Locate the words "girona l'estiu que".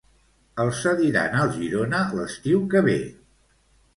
1.57-2.83